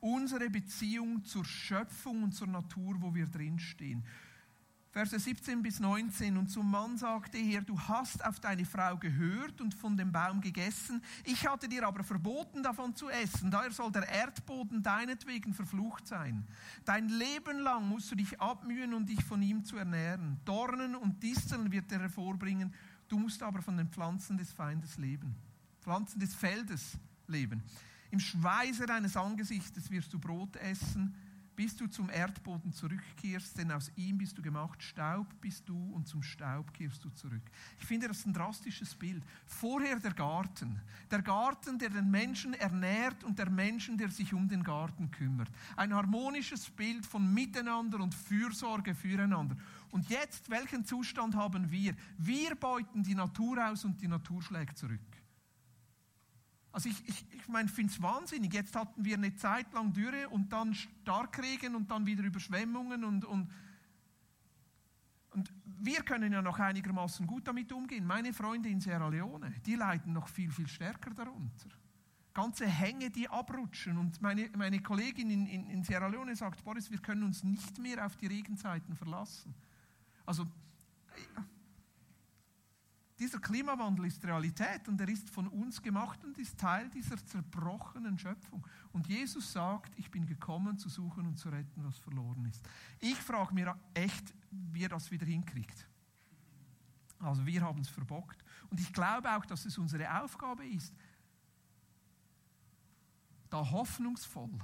[0.00, 4.04] Unsere Beziehung zur Schöpfung und zur Natur, wo wir drinstehen.
[4.94, 6.36] Verse 17 bis 19.
[6.36, 10.40] Und zum Mann sagte er, du hast auf deine Frau gehört und von dem Baum
[10.40, 11.02] gegessen.
[11.24, 13.50] Ich hatte dir aber verboten, davon zu essen.
[13.50, 16.46] Daher soll der Erdboden deinetwegen verflucht sein.
[16.84, 20.38] Dein Leben lang musst du dich abmühen, um dich von ihm zu ernähren.
[20.44, 22.72] Dornen und Disteln wird er hervorbringen.
[23.08, 25.34] Du musst aber von den Pflanzen des Feindes leben.
[25.80, 27.64] Pflanzen des Feldes leben.
[28.12, 31.16] Im Schweiße deines Angesichtes wirst du Brot essen
[31.56, 36.06] bis du zum Erdboden zurückkehrst, denn aus ihm bist du gemacht, Staub bist du und
[36.08, 37.42] zum Staub kehrst du zurück.
[37.78, 39.22] Ich finde das ein drastisches Bild.
[39.46, 44.48] Vorher der Garten, der Garten, der den Menschen ernährt und der Menschen, der sich um
[44.48, 45.50] den Garten kümmert.
[45.76, 49.56] Ein harmonisches Bild von Miteinander und Fürsorge füreinander.
[49.90, 51.94] Und jetzt, welchen Zustand haben wir?
[52.18, 55.00] Wir beuten die Natur aus und die Natur schlägt zurück.
[56.74, 58.52] Also ich, ich, ich meine, finde es wahnsinnig.
[58.52, 63.24] Jetzt hatten wir eine Zeit lang Dürre und dann Starkregen und dann wieder Überschwemmungen und,
[63.24, 63.48] und,
[65.30, 68.04] und wir können ja noch einigermaßen gut damit umgehen.
[68.04, 71.68] Meine Freunde in Sierra Leone, die leiden noch viel, viel stärker darunter.
[72.32, 73.96] Ganze Hänge, die abrutschen.
[73.96, 77.78] Und meine, meine Kollegin in, in, in Sierra Leone sagt, Boris, wir können uns nicht
[77.78, 79.54] mehr auf die Regenzeiten verlassen.
[80.26, 80.44] Also
[83.18, 88.18] dieser Klimawandel ist Realität und er ist von uns gemacht und ist Teil dieser zerbrochenen
[88.18, 88.66] Schöpfung.
[88.92, 92.68] Und Jesus sagt, ich bin gekommen zu suchen und zu retten, was verloren ist.
[92.98, 95.88] Ich frage mir echt, wie er das wieder hinkriegt.
[97.20, 98.44] Also wir haben es verbockt.
[98.70, 100.92] Und ich glaube auch, dass es unsere Aufgabe ist,
[103.48, 104.58] da hoffnungsvoll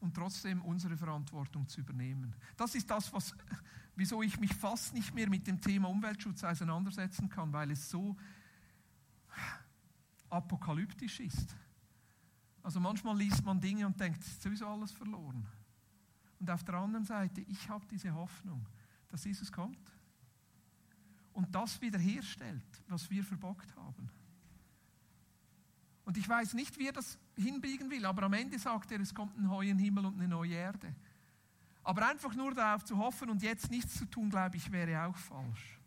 [0.00, 2.34] und trotzdem unsere Verantwortung zu übernehmen.
[2.56, 3.34] Das ist das, was,
[3.98, 8.16] wieso ich mich fast nicht mehr mit dem Thema Umweltschutz auseinandersetzen kann, weil es so
[10.30, 11.56] apokalyptisch ist.
[12.62, 15.44] Also manchmal liest man Dinge und denkt, ist sowieso alles verloren.
[16.38, 18.64] Und auf der anderen Seite, ich habe diese Hoffnung,
[19.08, 19.92] dass Jesus kommt
[21.32, 24.10] und das wiederherstellt, was wir verbockt haben.
[26.04, 29.12] Und ich weiß nicht, wie er das hinbiegen will, aber am Ende sagt er, es
[29.12, 30.94] kommt ein neuer Himmel und eine neue Erde.
[31.88, 35.16] Aber einfach nur darauf zu hoffen und jetzt nichts zu tun, glaube ich, wäre auch
[35.16, 35.80] falsch.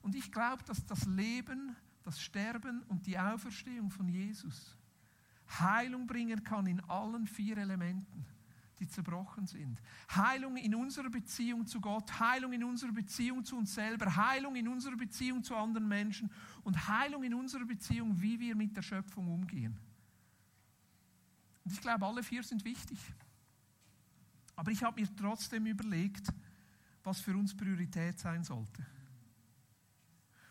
[0.00, 1.74] Und ich glaube, dass das Leben,
[2.04, 4.78] das Sterben und die Auferstehung von Jesus
[5.58, 8.24] Heilung bringen kann in allen vier Elementen
[8.78, 9.82] die zerbrochen sind.
[10.14, 14.68] Heilung in unserer Beziehung zu Gott, Heilung in unserer Beziehung zu uns selber, Heilung in
[14.68, 16.30] unserer Beziehung zu anderen Menschen
[16.62, 19.76] und Heilung in unserer Beziehung, wie wir mit der Schöpfung umgehen.
[21.64, 22.96] Und ich glaube, alle vier sind wichtig.
[24.60, 26.30] Aber ich habe mir trotzdem überlegt,
[27.02, 28.84] was für uns Priorität sein sollte.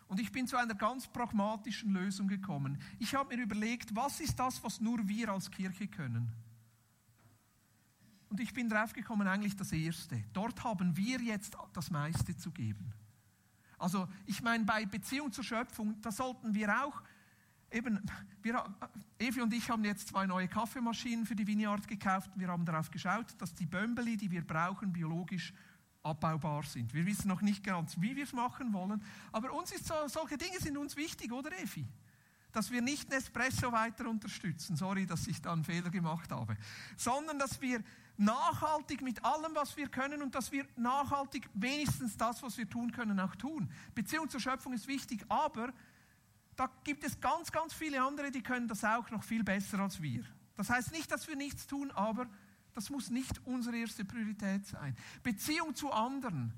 [0.08, 2.76] Und ich bin zu einer ganz pragmatischen Lösung gekommen.
[2.98, 6.28] Ich habe mir überlegt, was ist das, was nur wir als Kirche können?
[8.30, 10.24] Und ich bin draufgekommen, eigentlich das Erste.
[10.32, 12.92] Dort haben wir jetzt das meiste zu geben.
[13.78, 17.00] Also ich meine, bei Beziehung zur Schöpfung, da sollten wir auch,
[17.70, 18.00] eben,
[18.42, 18.64] wir,
[19.18, 22.30] Evi und ich haben jetzt zwei neue Kaffeemaschinen für die Vineyard gekauft.
[22.36, 25.52] Wir haben darauf geschaut, dass die Bömbeli, die wir brauchen, biologisch
[26.02, 26.94] abbaubar sind.
[26.94, 29.02] Wir wissen noch nicht ganz, wie wir es machen wollen,
[29.32, 31.86] aber uns ist so, solche Dinge sind uns wichtig, oder Evi?
[32.52, 36.56] dass wir nicht Nespresso weiter unterstützen, sorry, dass ich da einen Fehler gemacht habe,
[36.96, 37.82] sondern dass wir
[38.16, 42.92] nachhaltig mit allem, was wir können und dass wir nachhaltig wenigstens das, was wir tun
[42.92, 43.70] können, auch tun.
[43.94, 45.72] Beziehung zur Schöpfung ist wichtig, aber
[46.60, 50.02] da gibt es ganz, ganz viele andere, die können das auch noch viel besser als
[50.02, 50.22] wir.
[50.58, 52.26] Das heißt nicht, dass wir nichts tun, aber
[52.74, 54.94] das muss nicht unsere erste Priorität sein.
[55.22, 56.52] Beziehung zu anderen,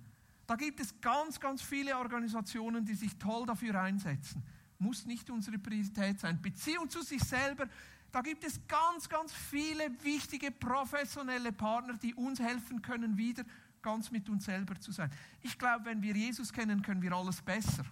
[0.48, 4.42] da gibt es ganz, ganz viele Organisationen, die sich toll dafür einsetzen.
[4.80, 6.42] Muss nicht unsere Priorität sein.
[6.42, 7.68] Beziehung zu sich selber,
[8.10, 13.44] da gibt es ganz, ganz viele wichtige professionelle Partner, die uns helfen können, wieder
[13.80, 15.12] ganz mit uns selber zu sein.
[15.42, 17.84] Ich glaube, wenn wir Jesus kennen, können wir alles besser.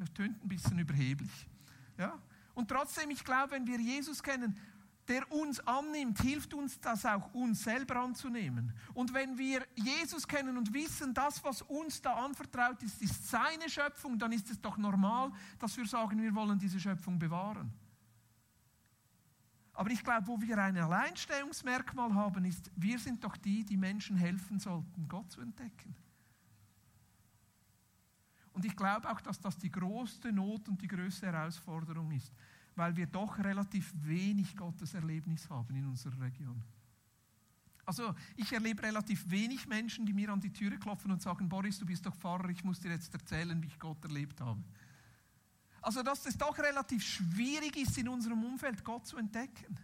[0.00, 1.46] Das tönt ein bisschen überheblich.
[1.98, 2.18] Ja?
[2.54, 4.58] Und trotzdem, ich glaube, wenn wir Jesus kennen,
[5.08, 8.72] der uns annimmt, hilft uns das auch, uns selber anzunehmen.
[8.94, 13.68] Und wenn wir Jesus kennen und wissen, das, was uns da anvertraut ist, ist seine
[13.68, 17.70] Schöpfung, dann ist es doch normal, dass wir sagen, wir wollen diese Schöpfung bewahren.
[19.74, 24.16] Aber ich glaube, wo wir ein Alleinstellungsmerkmal haben, ist, wir sind doch die, die Menschen
[24.16, 25.94] helfen sollten, Gott zu entdecken.
[28.52, 32.32] Und ich glaube auch, dass das die größte Not und die größte Herausforderung ist,
[32.74, 36.62] weil wir doch relativ wenig Gotteserlebnis haben in unserer Region.
[37.86, 41.78] Also ich erlebe relativ wenig Menschen, die mir an die Türe klopfen und sagen, Boris,
[41.78, 44.62] du bist doch Pfarrer, ich muss dir jetzt erzählen, wie ich Gott erlebt habe.
[45.82, 49.78] Also, dass es doch relativ schwierig ist, in unserem Umfeld Gott zu entdecken.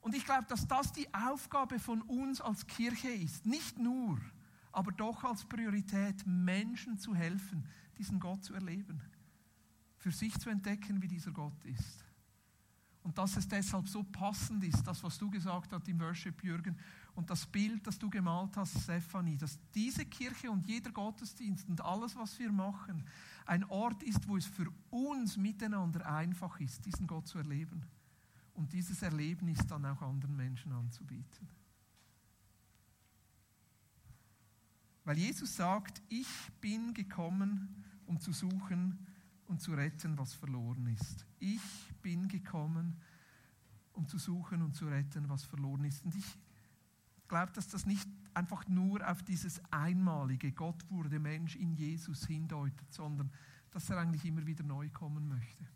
[0.00, 3.44] Und ich glaube, dass das die Aufgabe von uns als Kirche ist.
[3.44, 4.18] Nicht nur,
[4.72, 7.66] aber doch als Priorität, Menschen zu helfen,
[7.98, 9.00] diesen Gott zu erleben.
[9.98, 12.04] Für sich zu entdecken, wie dieser Gott ist.
[13.02, 16.76] Und dass es deshalb so passend ist, das, was du gesagt hast im Worship, Jürgen,
[17.14, 21.80] und das Bild, das du gemalt hast, Stephanie, dass diese Kirche und jeder Gottesdienst und
[21.80, 23.04] alles, was wir machen,
[23.46, 27.84] ein Ort ist, wo es für uns miteinander einfach ist, diesen Gott zu erleben
[28.54, 31.48] und dieses Erlebnis dann auch anderen Menschen anzubieten.
[35.04, 36.28] Weil Jesus sagt, ich
[36.60, 39.06] bin gekommen, um zu suchen
[39.46, 41.26] und zu retten, was verloren ist.
[41.38, 41.60] Ich
[42.02, 43.00] bin gekommen,
[43.92, 46.04] um zu suchen und zu retten, was verloren ist.
[46.04, 46.38] Und ich
[47.28, 52.92] glaube, dass das nicht einfach nur auf dieses einmalige Gott wurde Mensch in Jesus hindeutet,
[52.92, 53.30] sondern
[53.70, 55.66] dass er eigentlich immer wieder neu kommen möchte.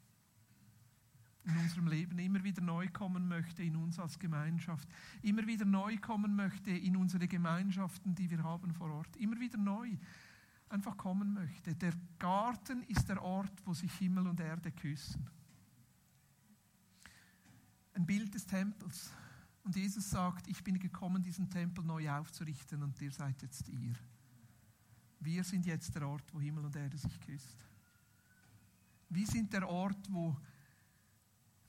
[1.45, 4.89] In unserem Leben immer wieder neu kommen möchte, in uns als Gemeinschaft,
[5.23, 9.59] immer wieder neu kommen möchte in unsere Gemeinschaften, die wir haben vor Ort, immer wieder
[9.59, 9.97] neu
[10.71, 11.75] einfach kommen möchte.
[11.75, 15.29] Der Garten ist der Ort, wo sich Himmel und Erde küssen.
[17.95, 19.13] Ein Bild des Tempels.
[19.63, 23.95] Und Jesus sagt, ich bin gekommen, diesen Tempel neu aufzurichten und ihr seid jetzt ihr.
[25.21, 27.65] Wir sind jetzt der Ort, wo Himmel und Erde sich küsst.
[29.09, 30.37] Wir sind der Ort, wo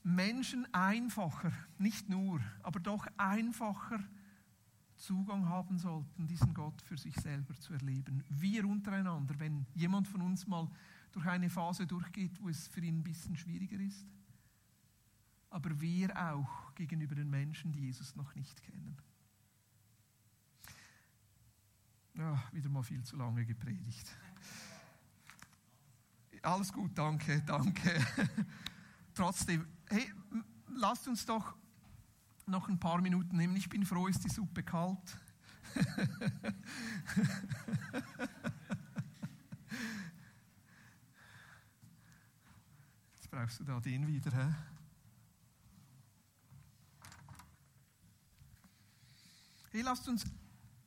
[0.06, 3.98] Menschen einfacher, nicht nur, aber doch einfacher
[4.94, 8.22] Zugang haben sollten, diesen Gott für sich selber zu erleben.
[8.28, 10.70] Wir untereinander, wenn jemand von uns mal
[11.10, 14.06] durch eine Phase durchgeht, wo es für ihn ein bisschen schwieriger ist,
[15.50, 18.96] aber wir auch gegenüber den Menschen, die Jesus noch nicht kennen.
[22.14, 24.16] Ja, wieder mal viel zu lange gepredigt.
[26.42, 28.06] Alles gut, danke, danke.
[29.16, 30.12] Trotzdem, hey,
[30.68, 31.56] lasst uns doch
[32.44, 33.56] noch ein paar Minuten nehmen.
[33.56, 35.18] Ich bin froh, ist die Suppe kalt.
[43.14, 44.30] Jetzt brauchst du da den wieder.
[44.30, 44.54] Hä?
[49.72, 50.26] Hey, lasst uns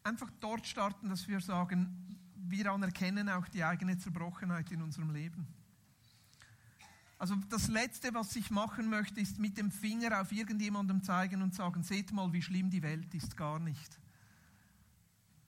[0.03, 5.47] einfach dort starten, dass wir sagen, wir anerkennen auch die eigene Zerbrochenheit in unserem Leben.
[7.19, 11.53] Also das Letzte, was ich machen möchte, ist mit dem Finger auf irgendjemandem zeigen und
[11.53, 13.99] sagen, seht mal, wie schlimm die Welt ist, gar nicht.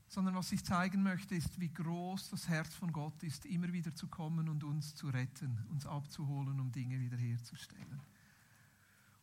[0.10, 3.96] Sondern was ich zeigen möchte, ist, wie groß das Herz von Gott ist, immer wieder
[3.96, 8.02] zu kommen und uns zu retten, uns abzuholen, um Dinge wiederherzustellen.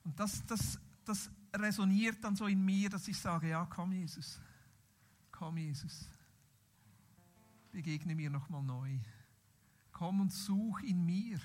[0.04, 4.40] Und das, das, das resoniert dann so in mir, dass ich sage, ja, komm Jesus,
[5.30, 6.08] komm Jesus,
[7.72, 8.96] begegne mir nochmal neu.
[9.92, 11.38] Komm und such in mir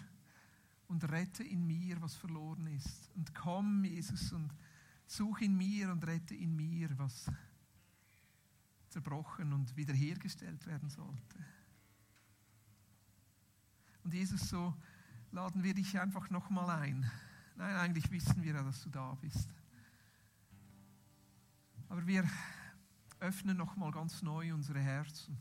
[0.94, 3.10] und rette in mir, was verloren ist.
[3.16, 4.54] Und komm, Jesus, und
[5.08, 7.32] such in mir und rette in mir, was
[8.90, 11.44] zerbrochen und wiederhergestellt werden sollte.
[14.04, 14.76] Und Jesus, so
[15.32, 17.10] laden wir dich einfach nochmal ein.
[17.56, 19.50] Nein, eigentlich wissen wir ja, dass du da bist.
[21.90, 22.30] Aber wir
[23.20, 25.40] öffnen nochmal ganz neu unsere Herzen.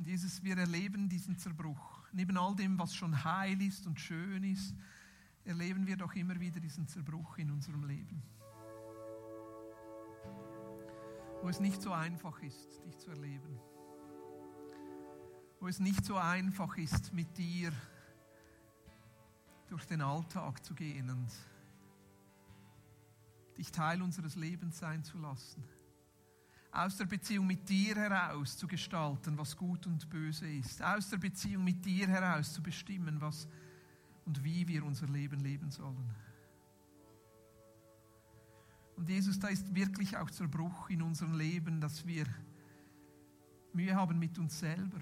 [0.00, 2.08] Und Jesus, wir erleben diesen Zerbruch.
[2.12, 4.74] Neben all dem, was schon heil ist und schön ist,
[5.44, 8.22] erleben wir doch immer wieder diesen Zerbruch in unserem Leben.
[11.42, 13.60] Wo es nicht so einfach ist, dich zu erleben.
[15.60, 17.70] Wo es nicht so einfach ist, mit dir
[19.68, 21.30] durch den Alltag zu gehen und
[23.58, 25.62] dich Teil unseres Lebens sein zu lassen
[26.72, 31.18] aus der Beziehung mit dir heraus zu gestalten, was gut und böse ist, aus der
[31.18, 33.48] Beziehung mit dir heraus zu bestimmen, was
[34.24, 36.14] und wie wir unser Leben leben sollen.
[38.96, 42.26] Und Jesus, da ist wirklich auch Zerbruch in unserem Leben, dass wir
[43.72, 45.00] Mühe haben mit uns selber.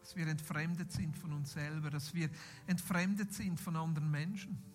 [0.00, 2.28] Dass wir entfremdet sind von uns selber, dass wir
[2.66, 4.73] entfremdet sind von anderen Menschen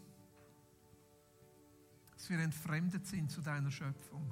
[2.19, 4.29] dass wir entfremdet sind zu deiner Schöpfung.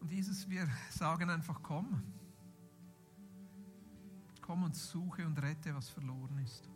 [0.00, 2.02] Und dieses, wir sagen einfach, komm.
[4.40, 6.70] Komm und suche und rette, was verloren ist.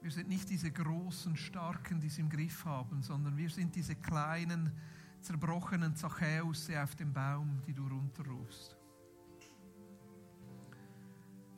[0.00, 3.94] Wir sind nicht diese großen, starken, die es im Griff haben, sondern wir sind diese
[3.94, 4.72] kleinen,
[5.22, 8.76] zerbrochenen Zachäus auf dem Baum, die du runterrufst.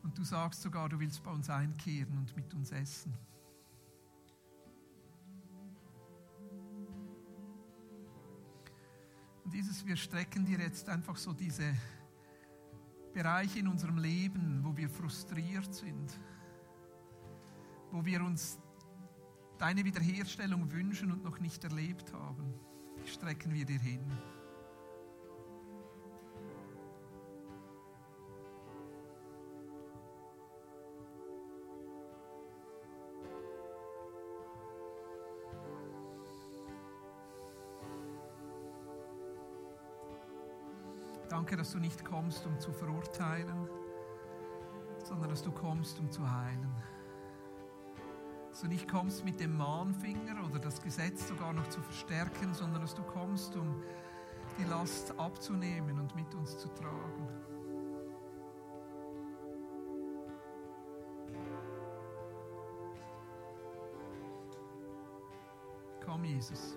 [0.02, 3.14] Und du sagst sogar, du willst bei uns einkehren und mit uns essen.
[9.44, 11.74] Und dieses, wir strecken dir jetzt einfach so diese
[13.12, 16.18] Bereiche in unserem Leben, wo wir frustriert sind,
[17.90, 18.58] wo wir uns
[19.58, 22.54] deine Wiederherstellung wünschen und noch nicht erlebt haben
[23.06, 24.04] strecken wir dir hin.
[41.28, 43.68] Danke, dass du nicht kommst, um zu verurteilen,
[45.04, 46.70] sondern dass du kommst, um zu heilen.
[48.50, 52.82] Dass du nicht kommst mit dem Mahnfinger oder das Gesetz sogar noch zu verstärken, sondern
[52.82, 53.82] dass du kommst, um
[54.58, 57.28] die Last abzunehmen und mit uns zu tragen.
[66.04, 66.76] Komm, Jesus.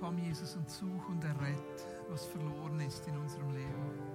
[0.00, 4.11] Komm, Jesus, und such und errett, was verloren ist in unserem Leben.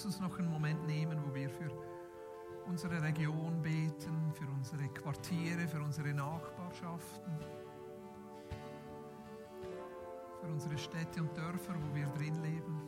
[0.00, 1.70] Lass uns noch einen Moment nehmen, wo wir für
[2.64, 7.30] unsere Region beten, für unsere Quartiere, für unsere Nachbarschaften,
[10.40, 12.80] für unsere Städte und Dörfer, wo wir drin leben.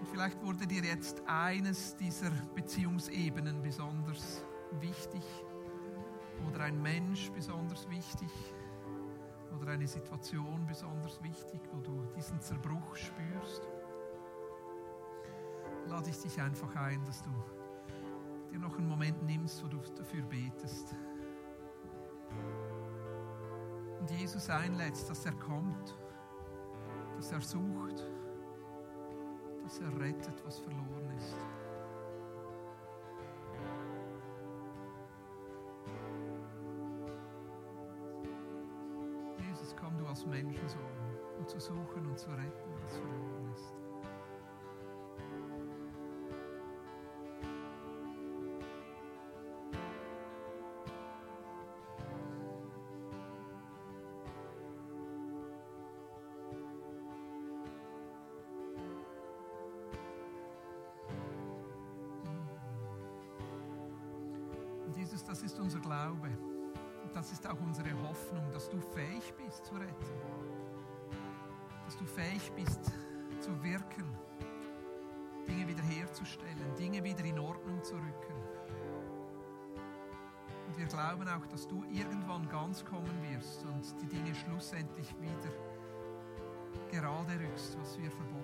[0.00, 4.42] Und vielleicht wurde dir jetzt eines dieser Beziehungsebenen besonders
[4.80, 5.22] wichtig
[6.48, 8.30] oder ein Mensch besonders wichtig
[9.54, 13.73] oder eine Situation besonders wichtig, wo du diesen Zerbruch spürst.
[15.94, 17.30] Lade ich dich einfach ein, dass du
[18.50, 20.92] dir noch einen Moment nimmst, wo du dafür betest.
[24.00, 25.96] Und Jesus einlädst, dass er kommt,
[27.14, 28.10] dass er sucht,
[29.62, 31.36] dass er rettet, was verloren ist.
[39.48, 40.80] Jesus, komm du als Menschensohn,
[41.38, 42.73] um zu suchen und zu retten,
[65.14, 66.28] Jesus, das ist unser Glaube.
[67.12, 70.12] Das ist auch unsere Hoffnung, dass du fähig bist zu retten.
[71.84, 72.90] Dass du fähig bist
[73.38, 74.04] zu wirken,
[75.46, 78.34] Dinge wiederherzustellen, Dinge wieder in Ordnung zu rücken.
[80.66, 85.54] Und wir glauben auch, dass du irgendwann ganz kommen wirst und die Dinge schlussendlich wieder
[86.90, 88.43] gerade rückst, was wir verbockt haben.